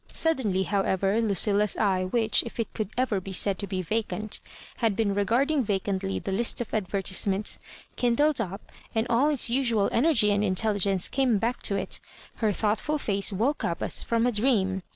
[0.11, 4.39] Sud denly, however, Ludlla's eye, which, if it could ever be said to be vacant,
[4.77, 7.59] had been regarding vacantly the list of advertisements,
[7.97, 8.61] kindled up^
[8.95, 11.99] and all its usual energy and intelligence came back to it.
[12.37, 14.81] Her thoughtful face woke up as from a dream.